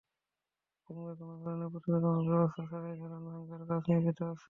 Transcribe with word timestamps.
কিংবা 0.87 1.11
কোনো 1.19 1.33
ধরনের 1.41 1.69
প্রতিরোধকমূলক 1.73 2.27
ব্যবস্থা 2.31 2.63
ছাড়াই 2.69 2.95
দালান 2.99 3.23
ভাঙ্গার 3.27 3.61
কাজ 3.69 3.81
নিয়োজিত 3.87 4.19
আছেন। 4.23 4.37